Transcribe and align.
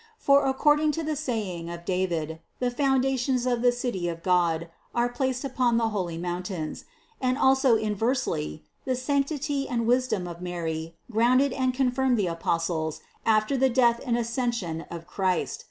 For 0.17 0.47
according 0.47 0.93
to 0.93 1.03
the 1.03 1.15
saying 1.15 1.69
of 1.69 1.85
David, 1.85 2.39
the 2.57 2.71
foundations 2.71 3.45
of 3.45 3.61
the 3.61 3.71
city 3.71 4.07
of 4.09 4.23
God 4.23 4.67
are 4.95 5.09
placed 5.09 5.43
upon 5.45 5.77
the 5.77 5.89
holy 5.89 6.17
mountains, 6.17 6.85
and 7.21 7.37
also 7.37 7.75
inversely, 7.75 8.63
the 8.83 8.95
sanctity 8.95 9.69
and 9.69 9.85
wisdom 9.85 10.27
of 10.27 10.41
Mary 10.41 10.95
grounded 11.11 11.53
and 11.53 11.71
confirmed 11.71 12.17
the 12.17 12.25
Apostles 12.25 13.01
after 13.27 13.55
the 13.55 13.69
Death 13.69 14.01
and 14.03 14.17
Ascen 14.17 14.51
sion 14.51 14.81
of 14.89 15.05
Christ. 15.05 15.59